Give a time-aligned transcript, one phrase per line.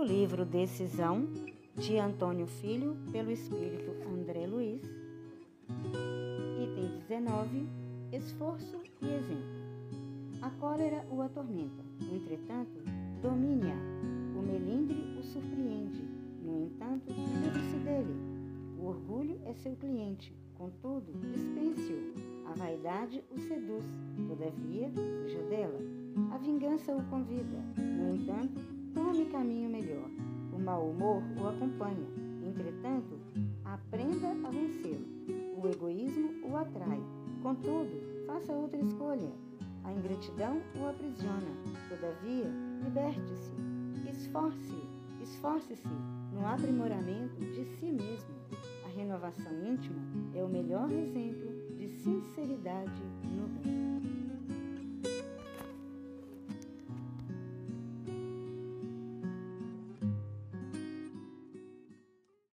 [0.00, 1.28] do livro Decisão,
[1.76, 4.82] de Antônio Filho, pelo espírito André Luiz.
[6.58, 7.68] Item 19.
[8.10, 10.40] Esforço e exemplo.
[10.40, 12.82] A cólera o atormenta, entretanto,
[13.20, 13.76] domine-a.
[14.38, 16.02] O melindre o surpreende,
[16.42, 18.16] no entanto, livre-se dele.
[18.78, 22.14] O orgulho é seu cliente, contudo, dispense-o.
[22.50, 23.84] A vaidade o seduz,
[24.26, 24.90] todavia,
[25.22, 25.78] fuja dela.
[26.32, 29.79] A vingança o convida, no entanto, tome caminho melhor.
[30.70, 32.06] Mau humor o acompanha,
[32.46, 33.18] entretanto,
[33.64, 35.04] aprenda a vencê-lo.
[35.60, 37.02] O egoísmo o atrai,
[37.42, 37.90] contudo,
[38.24, 39.32] faça outra escolha.
[39.82, 41.50] A ingratidão o aprisiona,
[41.88, 42.46] todavia,
[42.84, 43.50] liberte-se.
[44.12, 44.80] Esforce,
[45.20, 45.88] esforce-se
[46.32, 48.32] no aprimoramento de si mesmo.
[48.84, 50.00] A renovação íntima
[50.36, 53.89] é o melhor exemplo de sinceridade no bem.